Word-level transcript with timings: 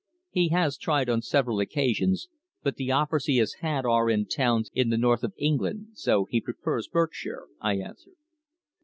"He 0.31 0.47
has 0.47 0.79
tried 0.79 1.09
on 1.09 1.21
several 1.21 1.59
occasions, 1.59 2.27
but 2.63 2.75
the 2.77 2.89
offers 2.91 3.25
he 3.25 3.37
has 3.37 3.57
had 3.61 3.85
are 3.85 4.09
in 4.09 4.25
towns 4.25 4.71
in 4.73 4.89
the 4.89 4.97
North 4.97 5.21
of 5.23 5.35
England, 5.37 5.89
so 5.93 6.25
he 6.27 6.41
prefers 6.41 6.87
Berkshire," 6.87 7.45
I 7.61 7.73
answered. 7.77 8.15